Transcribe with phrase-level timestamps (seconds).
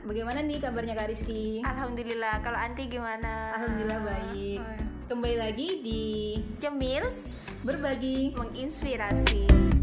[0.00, 1.60] Bagaimana nih kabarnya Kak Rizky?
[1.60, 2.40] Alhamdulillah.
[2.40, 3.52] Kalau Anti gimana?
[3.52, 4.60] Alhamdulillah baik.
[5.12, 6.02] Kembali lagi di
[6.56, 8.32] Cemils berbagi.
[8.32, 9.79] menginspirasi.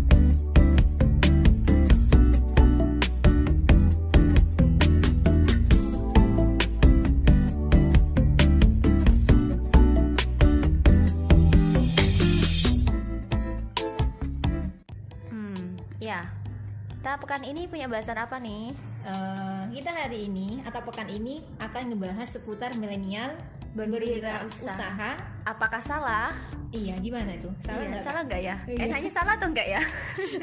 [17.18, 18.78] Kita pekan ini punya bahasan apa nih?
[19.02, 23.34] Eh, kita hari ini atau pekan ini akan ngebahas seputar milenial
[23.74, 24.46] Berwirausaha.
[24.46, 25.12] berwirausaha.
[25.42, 26.30] Apakah salah?
[26.70, 27.50] Iya, gimana itu?
[27.58, 28.04] Salah Iya, nggak?
[28.06, 28.56] salah nggak ya?
[28.70, 28.82] Iya.
[28.86, 29.82] Enaknya salah atau enggak ya?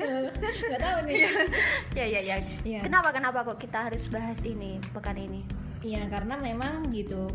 [0.66, 1.14] Nggak tahu nih.
[1.94, 2.36] ya ya ya.
[2.66, 2.80] Iya.
[2.82, 5.46] Kenapa kenapa kok kita harus bahas ini pekan ini?
[5.78, 7.30] Iya, karena memang gitu.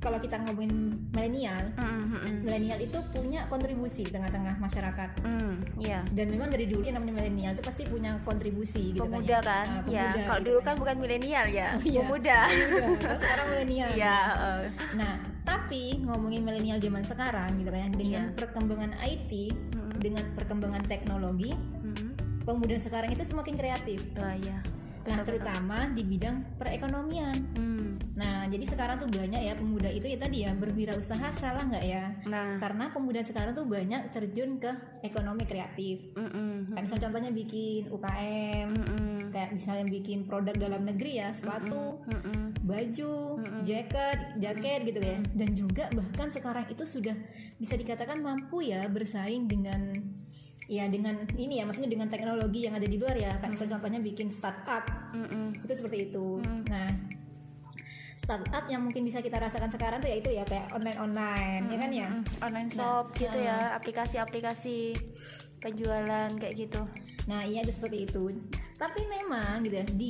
[0.00, 0.72] Kalau kita ngomongin
[1.12, 2.36] milenial, Hmm, hmm, hmm.
[2.40, 5.20] milenial itu punya kontribusi di tengah-tengah masyarakat.
[5.20, 6.00] Hmm, iya.
[6.08, 9.44] Dan memang dari dulu yang namanya milenial itu pasti punya kontribusi gitu Pemuda kan.
[9.44, 9.84] kan?
[9.84, 10.08] ya.
[10.08, 10.08] Ah, ya.
[10.08, 12.00] pemuda Kalau gitu dulu kan bukan milenial ya, Oh, iya.
[12.00, 12.38] pemuda.
[12.48, 13.90] Iya, kalau sekarang milenial.
[13.92, 14.16] Iya.
[14.24, 14.64] eh.
[14.96, 18.34] Nah, tapi ngomongin milenial zaman sekarang gitu kan dengan Iya.
[18.34, 20.00] perkembangan IT, Mm-mm.
[20.00, 22.16] dengan perkembangan teknologi, Hmm.
[22.40, 24.00] pemuda sekarang itu semakin kreatif.
[24.16, 24.64] Oh iya.
[25.00, 25.36] Nah, betul.
[25.36, 27.36] terutama di bidang perekonomian.
[27.52, 27.69] Hmm.
[28.20, 32.04] Nah, jadi sekarang tuh banyak ya pemuda itu ya tadi ya berwirausaha salah nggak ya?
[32.28, 32.60] Nah.
[32.60, 34.68] Karena pemuda sekarang tuh banyak terjun ke
[35.00, 36.12] ekonomi kreatif.
[36.12, 36.76] Mm-mm.
[36.76, 39.16] Kayak misalnya contohnya bikin UKM, Mm-mm.
[39.32, 42.60] kayak misalnya bikin produk dalam negeri ya, sepatu, Mm-mm.
[42.60, 45.16] baju, jaket, jaket gitu ya.
[45.32, 47.16] Dan juga bahkan sekarang itu sudah
[47.56, 49.96] bisa dikatakan mampu ya bersaing dengan
[50.70, 53.32] ya dengan ini ya maksudnya dengan teknologi yang ada di luar ya.
[53.40, 54.84] Kayak misalnya contohnya bikin startup
[55.16, 55.56] Mm-mm.
[55.56, 56.44] itu seperti itu.
[56.68, 56.90] Nah,
[58.20, 61.78] startup yang mungkin bisa kita rasakan sekarang tuh ya itu ya kayak online online ya
[61.80, 62.08] kan ya.
[62.44, 64.92] Online shop gitu ya, aplikasi-aplikasi
[65.60, 66.84] penjualan kayak gitu.
[67.24, 68.28] Nah, iya itu seperti itu.
[68.76, 70.08] Tapi memang gitu ya di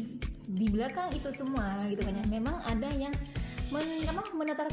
[0.51, 2.25] di belakang itu semua gitu kan ya.
[2.27, 3.15] Memang ada yang
[3.71, 4.67] men, apa, menetar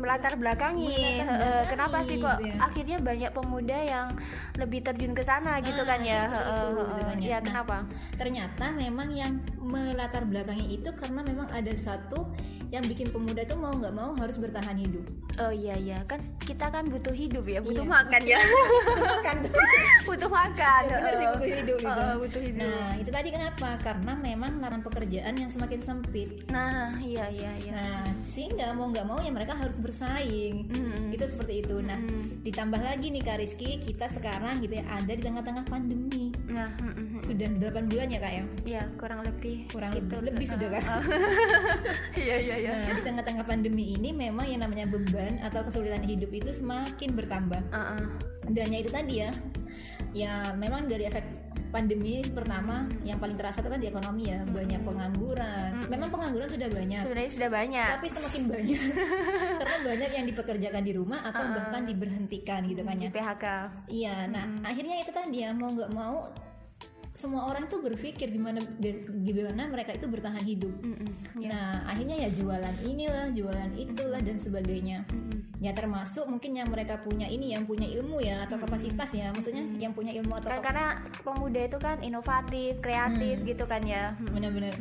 [0.00, 2.54] melatar belakangi Melatar belakangi, kenapa sih kok gitu ya.
[2.64, 4.08] akhirnya banyak pemuda yang
[4.56, 6.40] lebih terjun ke sana gitu Ah, kan ya itu,
[6.72, 7.28] gitu kan ya.
[7.28, 7.76] ya Nah, kenapa
[8.16, 12.32] ternyata memang yang melatar belakangi itu karena memang ada satu
[12.70, 15.04] yang bikin pemuda itu mau nggak mau harus bertahan hidup.
[15.38, 15.98] Oh iya iya.
[16.04, 17.58] Kan kita kan butuh hidup ya.
[17.58, 17.92] Butuh Iya.
[17.92, 18.40] makan ya.
[19.20, 19.36] Kan
[20.08, 20.82] butuh makan.
[20.88, 21.90] Benar sih Eh, butuh hidup gitu.
[21.92, 22.62] eh, butuh hidup.
[22.62, 23.68] Nah itu tadi kenapa?
[23.78, 26.30] Karena memang lapangan pekerjaan yang semakin sempit.
[26.46, 27.72] Nah iya iya iya.
[27.72, 30.70] Nah sehingga mau nggak mau ya mereka harus bersaing.
[30.70, 31.10] Mm-mm.
[31.10, 31.76] itu seperti itu.
[31.80, 32.40] Nah Mm.
[32.40, 36.30] ditambah lagi nih Kak Rizky kita sekarang gitu ya ada di tengah-tengah pandemi.
[36.46, 37.20] Nah mm, mm, mm.
[37.20, 38.44] sudah 8 bulan ya kak ya?
[38.64, 40.14] Ya kurang lebih kurang segitu.
[40.16, 40.82] lebih, lebih sudah kan
[42.16, 42.72] iya iya iya.
[42.84, 47.62] Nah, di tengah-tengah pandemi ini memang yang namanya beban atau kesulitan hidup itu semakin bertambah.
[47.72, 48.04] Uh, uh.
[48.52, 49.30] Dan ya itu tadi ya,
[50.12, 51.24] ya memang dari efek
[51.70, 55.70] pandemi pertama yang paling terasa itu kan di ekonomi ya, banyak pengangguran.
[55.86, 57.90] Memang pengangguran sudah banyak, sebenarnya sudah banyak.
[57.96, 58.80] Tapi semakin banyak.
[59.62, 63.10] Karena banyak yang dipekerjakan di rumah atau bahkan diberhentikan gitu kan di ya.
[63.14, 63.44] PHK
[63.86, 66.26] Iya, nah akhirnya itu tadi ya mau nggak mau
[67.10, 68.62] semua orang tuh berpikir gimana
[69.26, 70.70] gimana mereka itu bertahan hidup.
[70.78, 71.10] Mm-mm.
[71.42, 75.02] Nah, akhirnya ya jualan inilah, jualan itulah dan sebagainya.
[75.60, 79.60] Ya termasuk mungkin yang mereka punya ini yang punya ilmu ya atau kapasitas ya, maksudnya
[79.76, 80.86] yang punya ilmu atau kan karena
[81.20, 84.32] pemuda itu kan inovatif kreatif gitu kan ya Mm.
[84.32, 84.74] benar-benar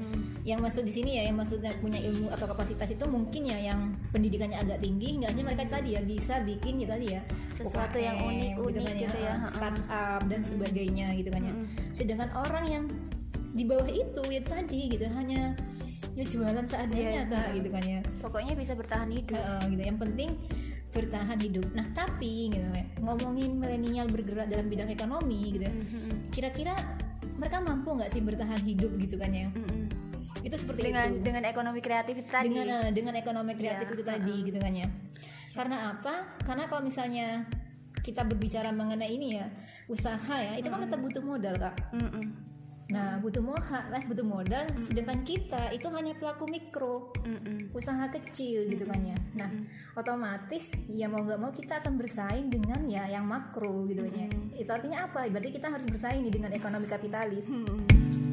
[0.48, 3.92] yang masuk di sini ya yang maksudnya punya ilmu atau kapasitas itu mungkin ya yang
[4.10, 7.22] pendidikannya agak tinggi enggaknya mereka tadi ya bisa bikin gitu tadi ya
[7.60, 9.48] Sesuatu yang UKM, unik-unik kan gitu ya, ha-ha.
[9.48, 10.22] startup.
[10.26, 11.54] dan sebagainya gitu kan ya.
[11.92, 12.84] Sedangkan orang yang
[13.50, 15.58] di bawah itu ya tadi gitu hanya
[16.16, 18.00] ya jualan seadanya Iya, kak gitu kan ya.
[18.22, 19.36] Pokoknya bisa bertahan hidup.
[19.36, 19.82] Heeh, gitu.
[19.84, 20.30] Yang penting
[20.90, 21.68] bertahan hidup.
[21.78, 26.34] Nah tapi gitu ya ngomongin milenial bergerak dalam bidang ekonomi gitu ya Mm-mm.
[26.34, 26.74] kira-kira
[27.38, 29.48] mereka mampu nggak sih bertahan hidup gitu kan ya?
[29.54, 29.86] Mm-mm.
[30.42, 31.22] itu seperti dengan itu.
[31.22, 32.48] dengan ekonomi kreatif itu tadi.
[32.50, 34.88] Dengan eh, dengan ekonomi kreatif Iya, itu tadi gitu kan ya
[35.54, 36.38] karena apa?
[36.46, 37.46] Karena kalau misalnya
[38.00, 39.48] kita berbicara mengenai ini ya
[39.90, 41.76] usaha ya itu kan tetap butuh modal kak.
[41.94, 42.48] Mm-mm.
[42.90, 47.14] nah butuh modal eh butuh modal sedangkan kita itu hanya pelaku mikro.
[47.22, 47.70] Mm-mm.
[47.70, 49.18] usaha kecil gitu kan ya.
[49.38, 49.50] Nah
[49.94, 54.30] otomatis ya mau nggak mau kita akan bersaing dengan ya yang makro gitu kan ya
[54.58, 55.30] itu artinya apa?
[55.30, 57.46] Berarti kita harus bersaing nih dengan ekonomi kapitalis.
[57.46, 58.29] Eh,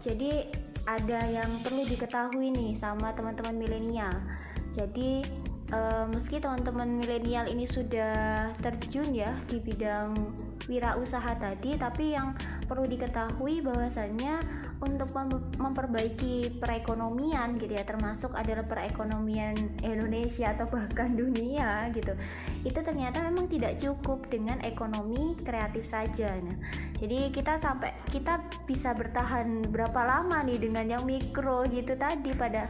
[0.00, 0.48] jadi
[0.88, 4.16] ada yang perlu diketahui nih sama teman-teman milenial.
[4.72, 5.20] Jadi
[5.70, 10.16] eh, meski teman-teman milenial ini sudah terjun ya di bidang
[10.70, 12.38] wirausaha tadi, tapi yang
[12.70, 14.38] perlu diketahui bahwasannya
[14.80, 15.12] untuk
[15.60, 19.52] memperbaiki perekonomian gitu ya termasuk adalah perekonomian
[19.84, 22.16] Indonesia atau bahkan dunia gitu
[22.64, 26.32] itu ternyata memang tidak cukup dengan ekonomi kreatif saja.
[26.40, 26.56] Nah
[26.96, 32.64] jadi kita sampai kita bisa bertahan berapa lama nih dengan yang mikro gitu tadi pada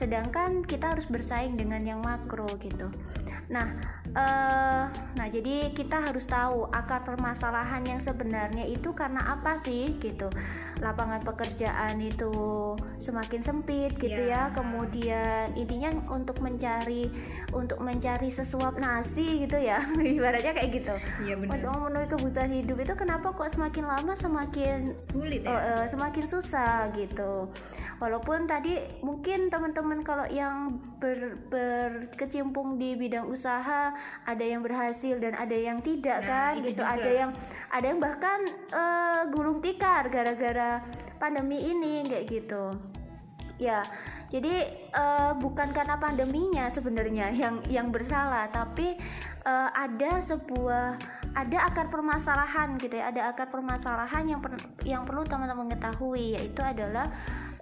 [0.00, 2.88] sedangkan kita harus bersaing dengan yang makro gitu
[3.50, 3.66] nah
[4.14, 4.86] uh,
[5.18, 10.30] nah jadi kita harus tahu akar permasalahan yang sebenarnya itu karena apa sih gitu
[10.78, 12.32] lapangan pekerjaan itu
[13.02, 14.48] semakin sempit gitu yeah.
[14.48, 17.10] ya kemudian intinya untuk mencari
[17.50, 19.82] untuk mencari sesuap nasi gitu ya
[20.16, 20.94] ibaratnya kayak gitu
[21.26, 21.58] yeah, bener.
[21.58, 25.50] untuk memenuhi kebutuhan hidup itu kenapa kok semakin lama semakin sulit ya?
[25.50, 27.50] uh, uh, semakin susah gitu
[27.98, 33.90] walaupun tadi mungkin teman-teman kalau yang ber, berkecimpung di bidang usaha
[34.22, 36.62] ada yang berhasil dan ada yang tidak nah, kan?
[36.62, 36.82] gitu.
[36.82, 36.94] juga.
[36.94, 37.30] ada yang
[37.70, 38.40] ada yang bahkan
[38.70, 40.86] uh, gulung tikar gara-gara
[41.18, 42.70] pandemi ini kayak gitu.
[43.60, 43.82] Ya
[44.30, 48.94] jadi uh, bukan karena pandeminya sebenarnya yang yang bersalah tapi
[49.42, 50.94] uh, ada sebuah
[51.34, 53.10] ada akar permasalahan gitu ya.
[53.10, 54.54] Ada akar permasalahan yang per,
[54.86, 57.10] yang perlu teman-teman ketahui yaitu adalah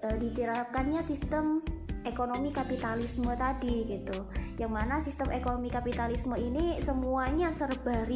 [0.05, 1.65] uh, diterapkannya sistem
[2.07, 4.27] ekonomi kapitalisme tadi gitu.
[4.59, 8.07] Yang mana sistem ekonomi kapitalisme ini semuanya serba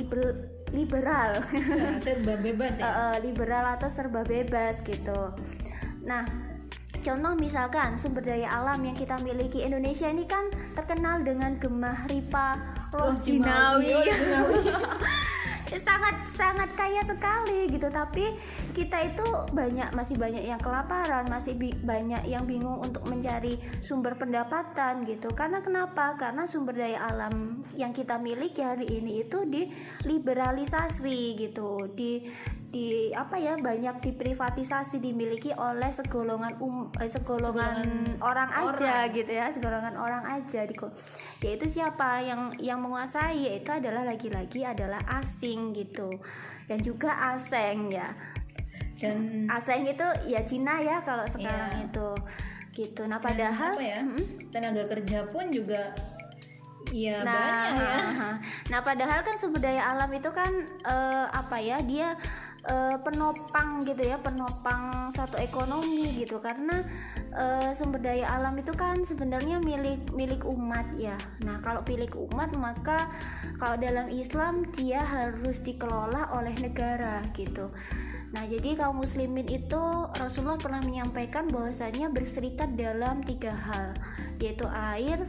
[0.75, 1.43] liberal.
[2.05, 2.87] Serba bebas ya?
[2.87, 5.35] Uh, liberal atau serba bebas gitu.
[6.03, 6.53] Nah
[7.03, 12.55] Contoh misalkan sumber daya alam yang kita miliki Indonesia ini kan terkenal dengan gemah ripa
[12.95, 13.91] roh jinawi.
[15.79, 17.89] sangat sangat kaya sekali gitu.
[17.89, 18.35] Tapi
[18.77, 25.05] kita itu banyak masih banyak yang kelaparan masih banyak yang bingung untuk mencari sumber pendapatan
[25.07, 25.31] gitu.
[25.33, 26.17] Karena kenapa?
[26.19, 32.25] Karena sumber daya alam yang kita miliki hari ini itu diliberalisasi gitu di
[32.73, 39.13] di apa ya banyak diprivatisasi dimiliki oleh segolongan um eh, segolongan, segolongan orang aja orang.
[39.13, 40.75] gitu ya segolongan orang aja di
[41.45, 46.09] yaitu siapa yang yang menguasai yaitu adalah lagi-lagi adalah asing gitu
[46.65, 48.09] dan juga aseng ya
[48.97, 51.85] dan aseng itu ya Cina ya kalau sekarang iya.
[51.93, 52.09] itu
[52.73, 54.49] gitu nah padahal apa ya hmm?
[54.49, 55.93] tenaga kerja pun juga
[56.93, 57.99] Iya nah, banyak ya.
[58.69, 60.53] Nah, padahal kan sumber daya alam itu kan
[60.85, 61.81] uh, apa ya?
[61.81, 62.13] Dia
[62.67, 66.39] uh, penopang gitu ya penopang satu ekonomi gitu.
[66.39, 66.79] Karena
[67.35, 71.17] uh, sumber daya alam itu kan sebenarnya milik milik umat ya.
[71.47, 73.11] Nah kalau milik umat maka
[73.59, 77.71] kalau dalam Islam dia harus dikelola oleh negara gitu.
[78.33, 83.93] Nah, jadi kaum muslimin itu Rasulullah pernah menyampaikan bahwasanya berserikat dalam tiga hal,
[84.41, 85.21] yaitu air,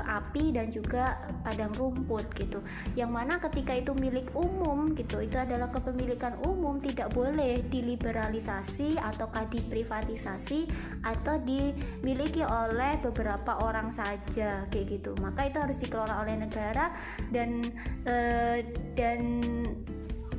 [0.00, 2.64] api dan juga padang rumput gitu.
[2.96, 9.44] Yang mana ketika itu milik umum gitu itu adalah kepemilikan umum tidak boleh diliberalisasi ataukah
[9.52, 10.64] diprivatisasi
[11.04, 15.12] atau dimiliki oleh beberapa orang saja kayak gitu.
[15.20, 16.92] Maka itu harus dikelola oleh negara
[17.28, 17.60] dan
[18.08, 18.58] uh,
[18.96, 19.42] dan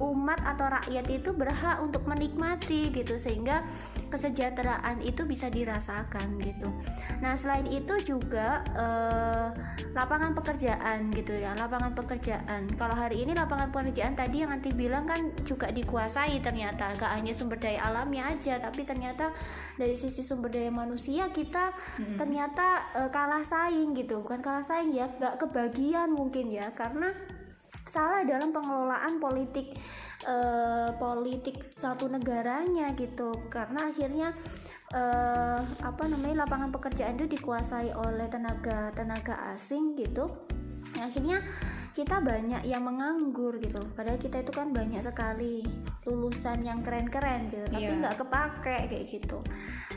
[0.02, 3.62] umat atau rakyat itu berhak untuk menikmati gitu sehingga
[4.14, 6.70] kesejahteraan itu bisa dirasakan gitu.
[7.18, 9.50] Nah selain itu juga eh,
[9.98, 12.70] lapangan pekerjaan gitu ya, lapangan pekerjaan.
[12.78, 17.34] Kalau hari ini lapangan pekerjaan tadi yang nanti bilang kan juga dikuasai ternyata gak hanya
[17.34, 19.34] sumber daya alamnya aja, tapi ternyata
[19.82, 22.22] dari sisi sumber daya manusia kita hmm.
[22.22, 27.10] ternyata eh, kalah saing gitu, bukan kalah saing ya, gak kebagian mungkin ya karena
[27.84, 29.76] salah dalam pengelolaan politik
[30.28, 33.48] uh, politik satu negaranya gitu.
[33.52, 34.32] Karena akhirnya
[34.96, 40.28] uh, apa namanya lapangan pekerjaan itu dikuasai oleh tenaga tenaga asing gitu.
[41.00, 41.42] Akhirnya
[41.94, 43.78] kita banyak yang menganggur gitu.
[43.94, 45.62] Padahal kita itu kan banyak sekali
[46.10, 48.02] lulusan yang keren-keren gitu tapi iya.
[48.02, 48.22] nggak yeah.
[48.26, 49.38] kepake kayak gitu.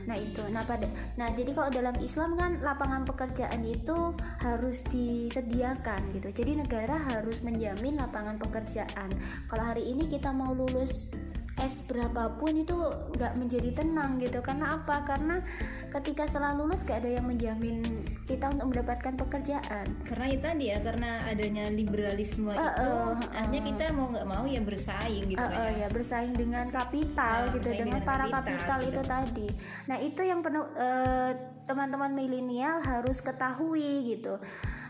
[0.05, 0.45] Nah itu.
[0.53, 0.85] Nah pada
[1.17, 4.13] nah jadi kalau dalam Islam kan lapangan pekerjaan itu
[4.45, 6.29] harus disediakan gitu.
[6.37, 9.11] Jadi negara harus menjamin lapangan pekerjaan.
[9.49, 11.09] Kalau hari ini kita mau lulus
[11.57, 12.77] S berapapun itu
[13.17, 14.45] nggak menjadi tenang gitu.
[14.45, 15.01] Karena apa?
[15.09, 15.41] Karena
[15.89, 18.05] ketika setelah lulus gak ada yang menjamin
[18.47, 19.87] kita untuk mendapatkan pekerjaan.
[20.07, 24.45] Karena itu tadi ya karena adanya liberalisme uh, itu uh, uh, kita mau nggak mau
[24.47, 25.87] ya bersaing gitu uh, uh, ya.
[25.91, 28.91] bersaing dengan kapital uh, gitu dengan, dengan para kapital, kapital gitu.
[28.91, 29.47] itu tadi.
[29.91, 31.31] Nah itu yang penuh uh,
[31.67, 34.39] teman-teman milenial harus ketahui gitu.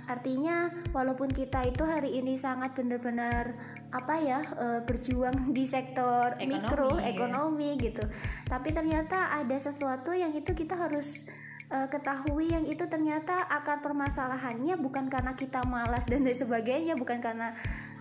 [0.07, 3.57] Artinya walaupun kita itu hari ini sangat benar-benar
[3.91, 7.15] apa ya uh, berjuang di sektor ekonomi, mikro ya.
[7.15, 8.03] ekonomi gitu
[8.51, 11.23] tapi ternyata ada sesuatu yang itu kita harus
[11.71, 17.19] uh, ketahui yang itu ternyata akar permasalahannya bukan karena kita malas dan lain sebagainya bukan
[17.19, 17.55] karena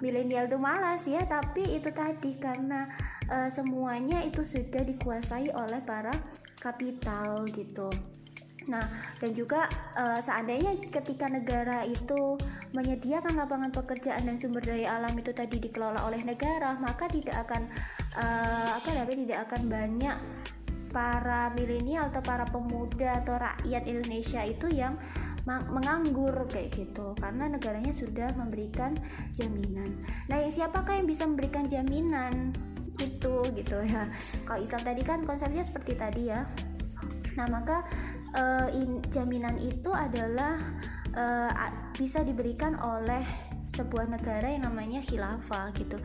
[0.03, 2.89] milenial tuh malas ya tapi itu tadi karena
[3.31, 6.13] uh, semuanya itu sudah dikuasai oleh para
[6.60, 7.89] kapital gitu.
[8.65, 8.81] Nah,
[9.22, 12.34] dan juga uh, seandainya ketika negara itu
[12.74, 17.69] menyediakan lapangan pekerjaan dan sumber daya alam itu tadi dikelola oleh negara, maka tidak akan
[18.17, 20.17] uh, apa namanya tidak akan banyak
[20.96, 24.96] para milenial atau para pemuda atau rakyat Indonesia itu yang
[25.46, 28.96] menganggur kayak gitu karena negaranya sudah memberikan
[29.36, 29.92] jaminan.
[30.32, 32.56] Nah, siapakah yang bisa memberikan jaminan
[32.96, 34.10] itu gitu ya?
[34.48, 36.48] Kalau Islam tadi kan konsepnya seperti tadi ya.
[37.38, 37.84] Nah, maka
[38.34, 40.58] uh, in, jaminan itu adalah
[41.14, 41.52] uh,
[41.94, 43.22] bisa diberikan oleh
[43.75, 46.00] sebuah negara yang namanya khilafah gitu.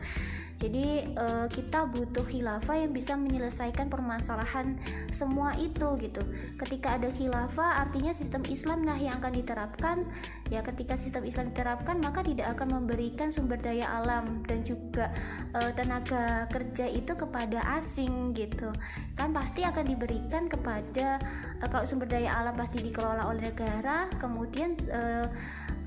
[0.61, 4.77] Jadi uh, kita butuh khilafah yang bisa menyelesaikan permasalahan
[5.09, 6.21] semua itu gitu.
[6.61, 10.05] Ketika ada khilafah artinya sistem Islam lah yang akan diterapkan.
[10.53, 15.09] Ya ketika sistem Islam diterapkan maka tidak akan memberikan sumber daya alam dan juga
[15.57, 18.69] uh, tenaga kerja itu kepada asing gitu.
[19.17, 21.17] Kan pasti akan diberikan kepada
[21.57, 25.25] uh, kalau sumber daya alam pasti dikelola oleh negara, kemudian uh,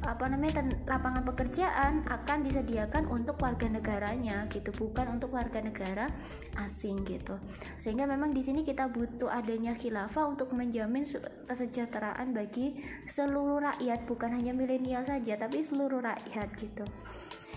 [0.04, 4.70] apa namanya lapangan pekerjaan akan disediakan untuk warga negaranya gitu.
[4.70, 6.12] Bukan untuk warga negara
[6.61, 7.40] asing gitu.
[7.80, 11.08] Sehingga memang di sini kita butuh adanya khilafah untuk menjamin
[11.49, 12.76] kesejahteraan bagi
[13.08, 16.84] seluruh rakyat bukan hanya milenial saja tapi seluruh rakyat gitu.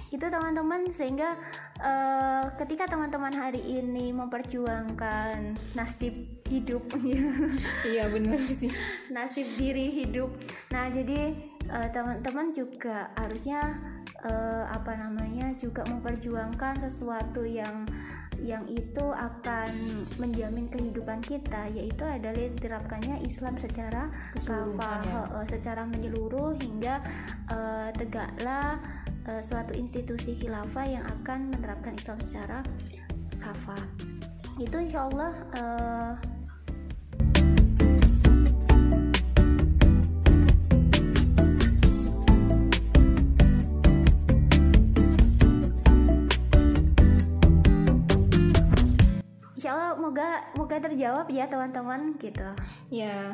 [0.08, 1.36] Itu teman-teman sehingga
[1.84, 6.16] uh, ketika teman-teman hari ini memperjuangkan nasib
[6.48, 6.88] hidup
[7.92, 8.72] iya benar sih.
[9.12, 10.32] Nasib diri hidup.
[10.72, 11.36] Nah jadi
[11.71, 13.59] uh, teman-teman juga harusnya
[14.24, 17.88] uh, apa namanya juga memperjuangkan sesuatu yang
[18.38, 19.74] yang itu akan
[20.21, 25.21] menjamin kehidupan kita yaitu adalah diterapkannya Islam secara kafah ya.
[25.33, 27.01] uh, secara menyeluruh hingga
[27.50, 28.77] uh, tegaklah
[29.25, 32.62] uh, suatu institusi khilafah yang akan menerapkan Islam secara
[33.41, 33.81] kafah
[34.62, 36.13] itu insya Allah uh,
[50.77, 52.50] moga moga terjawab ya teman-teman gitu
[52.93, 53.34] ya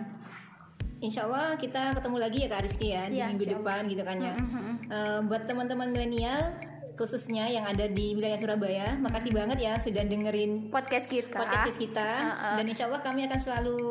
[1.03, 4.23] Insya Allah kita ketemu lagi ya Kak Rizky ya, ya di minggu depan gitu kan
[4.23, 4.39] ya.
[4.39, 4.73] Mm -hmm.
[4.87, 6.55] uh, buat teman-teman milenial
[6.95, 11.35] khususnya yang ada di wilayah Surabaya, makasih banget ya sudah dengerin podcast kita.
[11.35, 12.55] Podcast kita uh -uh.
[12.55, 13.83] dan Insya Allah kami akan selalu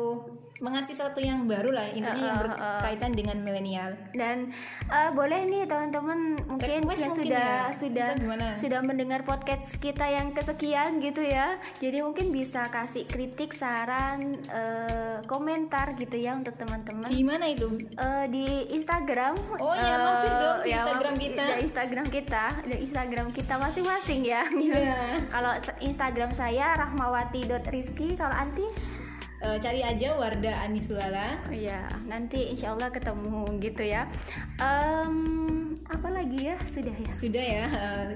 [0.63, 3.91] mengasih sesuatu yang baru lah intinya uh, uh, yang berkaitan uh, dengan milenial.
[4.15, 4.55] Dan
[4.87, 7.75] uh, boleh nih teman-teman mungkin yang sudah ya.
[7.75, 8.09] sudah
[8.55, 11.59] sudah mendengar podcast kita yang kesekian gitu ya.
[11.83, 17.11] Jadi mungkin bisa kasih kritik saran uh, komentar gitu ya untuk teman-teman.
[17.11, 17.67] Di mana itu?
[17.99, 19.35] Uh, di Instagram.
[19.59, 21.43] Oh iya uh, mampir dong di ya, Instagram kita.
[21.43, 24.47] di Instagram kita di Instagram kita masing-masing ya.
[24.47, 25.19] Yeah.
[25.35, 25.51] kalau
[25.83, 28.92] Instagram saya rahmawati.rizky kalau anti
[29.43, 31.43] uh, cari aja Warda Anisulala.
[31.51, 34.07] Iya, nanti insya Allah ketemu gitu ya.
[34.57, 36.57] Um, apa lagi ya?
[36.71, 37.11] Sudah ya.
[37.11, 37.65] Sudah ya.
[37.69, 38.07] Uh,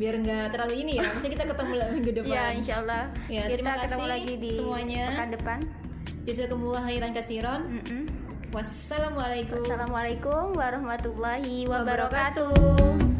[0.00, 1.12] biar nggak terlalu ini ya.
[1.12, 2.34] Pasti kita ketemu minggu depan.
[2.34, 3.02] Ya, insya Allah.
[3.28, 5.04] Ya, kita terima kasih ketemu lagi di semuanya.
[5.12, 5.58] pekan depan.
[6.26, 7.60] Bisa kembali hairan kasiron.
[7.70, 8.02] Mm -mm.
[8.50, 9.62] Wassalamualaikum.
[9.62, 12.50] Wassalamualaikum warahmatullahi wabarakatuh.
[12.50, 13.15] wabarakatuh.